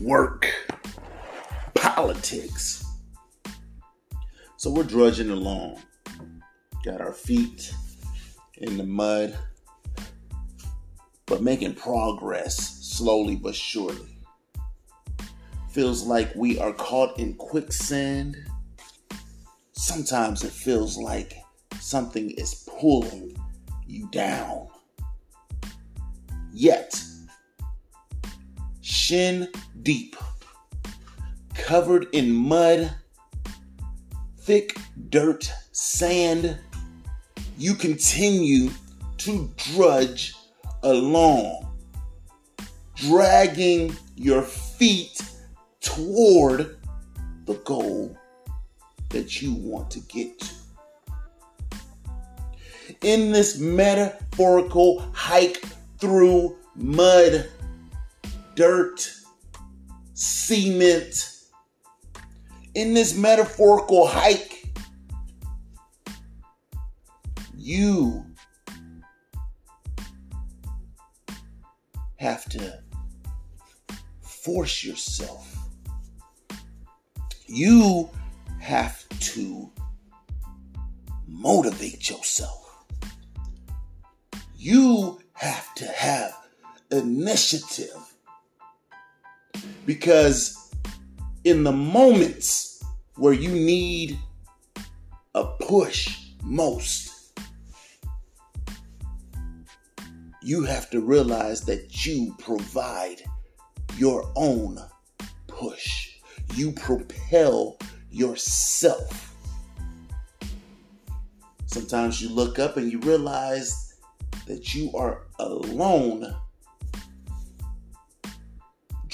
[0.00, 0.46] Work,
[1.74, 2.82] politics.
[4.56, 5.82] So we're drudging along.
[6.82, 7.74] Got our feet
[8.58, 9.38] in the mud,
[11.26, 14.18] but making progress slowly but surely.
[15.70, 18.36] Feels like we are caught in quicksand.
[19.72, 21.34] Sometimes it feels like
[21.80, 23.36] something is pulling
[23.86, 24.68] you down.
[26.52, 26.98] Yet,
[29.06, 29.48] shin
[29.84, 30.16] deep,
[31.54, 32.92] covered in mud,
[34.40, 34.76] thick
[35.10, 36.58] dirt, sand,
[37.56, 38.68] you continue
[39.16, 40.34] to drudge
[40.82, 41.72] along,
[42.96, 45.22] dragging your feet
[45.80, 46.76] toward
[47.44, 48.18] the goal
[49.10, 50.50] that you want to get to.
[53.02, 55.64] In this metaphorical hike
[56.00, 57.48] through mud,
[58.56, 59.12] dirt,
[60.14, 61.30] cement,
[62.74, 64.64] in this metaphorical hike,
[67.56, 68.24] you
[72.16, 72.82] have to
[74.20, 75.54] force yourself.
[77.46, 78.10] You
[78.60, 79.70] have to
[81.26, 82.84] motivate yourself.
[84.56, 86.34] You have to have
[86.90, 88.15] initiative.
[89.84, 90.72] Because
[91.44, 92.82] in the moments
[93.16, 94.18] where you need
[95.34, 97.12] a push most,
[100.42, 103.22] you have to realize that you provide
[103.96, 104.78] your own
[105.46, 106.12] push.
[106.54, 107.78] You propel
[108.10, 109.34] yourself.
[111.66, 113.94] Sometimes you look up and you realize
[114.46, 116.34] that you are alone,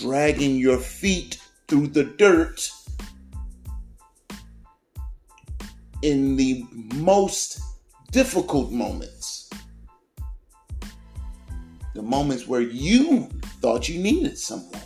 [0.00, 1.38] dragging your feet
[1.68, 2.70] through the dirt
[6.02, 7.60] in the most
[8.10, 9.50] difficult moments.
[11.94, 13.28] The moments where you
[13.60, 14.80] thought you needed someone.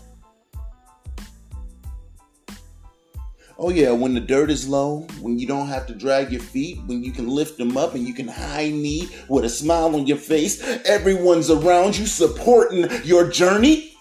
[3.56, 6.80] Oh, yeah, when the dirt is low, when you don't have to drag your feet,
[6.86, 10.08] when you can lift them up and you can high knee with a smile on
[10.08, 13.94] your face, everyone's around you supporting your journey.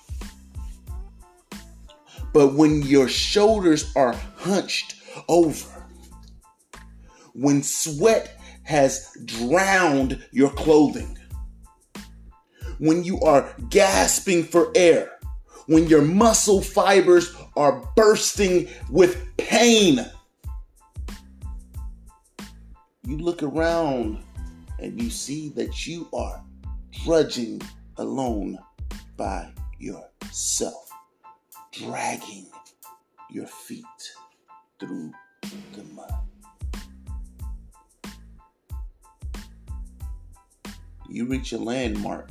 [2.34, 4.96] But when your shoulders are hunched
[5.30, 5.88] over,
[7.34, 11.18] when sweat has drowned your clothing,
[12.80, 15.12] when you are gasping for air,
[15.68, 20.06] when your muscle fibers are bursting with pain.
[23.06, 24.24] You look around
[24.80, 26.44] and you see that you are
[27.04, 27.62] drudging
[27.98, 28.58] alone
[29.16, 30.83] by yourself,
[31.73, 32.47] dragging
[33.29, 33.85] your feet
[34.79, 35.11] through
[35.73, 36.13] the mud.
[41.09, 42.29] You reach a landmark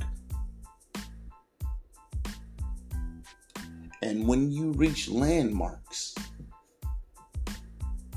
[4.03, 6.15] And when you reach landmarks,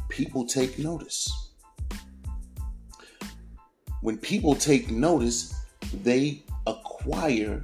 [0.10, 1.52] people take notice.
[4.02, 5.54] When people take notice,
[6.04, 7.64] they acquire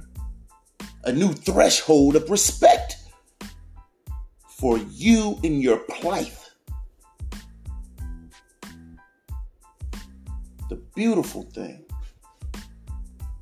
[1.02, 2.96] a new threshold of respect
[4.62, 6.38] for you in your plight.
[10.68, 11.84] The beautiful thing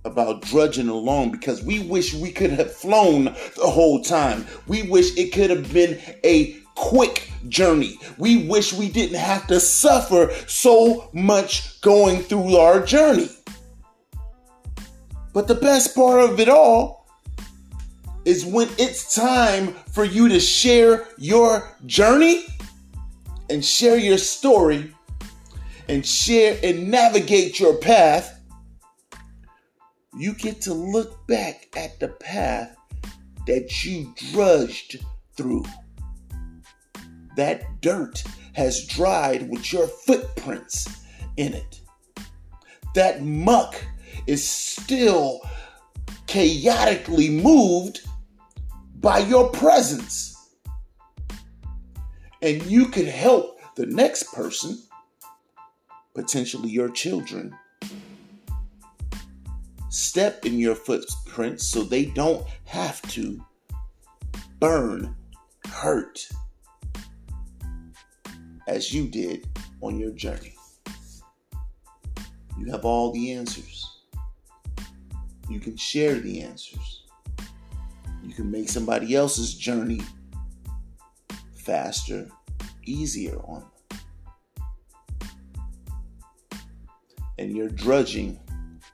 [0.07, 4.47] about drudging along because we wish we could have flown the whole time.
[4.67, 7.99] We wish it could have been a quick journey.
[8.17, 13.29] We wish we didn't have to suffer so much going through our journey.
[15.35, 17.00] But the best part of it all
[18.31, 22.45] is when it's time for you to share your journey
[23.51, 24.95] and share your story
[25.89, 28.41] and share and navigate your path
[30.17, 32.77] you get to look back at the path
[33.49, 35.05] that you drudged
[35.37, 35.65] through.
[37.35, 38.23] That dirt
[38.53, 40.87] has dried with your footprints
[41.37, 41.81] in it.
[42.95, 43.75] That muck
[44.29, 45.41] is still
[46.29, 48.07] chaotically moved
[49.01, 50.37] by your presence.
[52.43, 54.79] And you can help the next person,
[56.15, 57.57] potentially your children,
[59.89, 63.45] step in your footprints so they don't have to
[64.59, 65.17] burn,
[65.67, 66.29] hurt
[68.69, 69.47] as you did
[69.81, 70.55] on your journey.
[72.59, 73.87] You have all the answers.
[75.49, 77.00] You can share the answers.
[78.41, 80.01] Can make somebody else's journey
[81.53, 82.27] faster,
[82.87, 83.99] easier on them.
[87.39, 88.41] And your drudging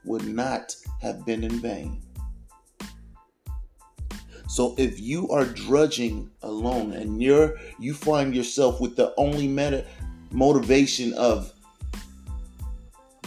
[0.03, 2.01] would not have been in vain.
[4.49, 9.85] So if you are drudging alone and you're you find yourself with the only meta
[10.29, 11.53] motivation of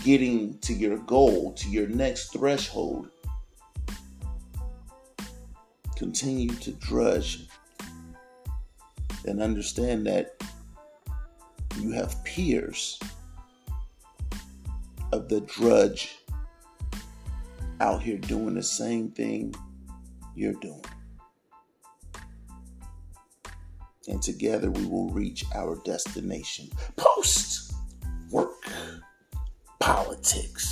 [0.05, 3.09] getting to your goal, to your next threshold,
[6.01, 7.47] continue to drudge
[9.27, 10.43] and understand that
[11.79, 12.99] you have peers
[15.13, 16.17] of the drudge
[17.83, 19.55] out here doing the same thing
[20.35, 20.83] you're doing.
[24.09, 26.71] And together we will reach our destination.
[26.97, 27.75] Post
[28.31, 28.65] work
[29.81, 30.70] politics.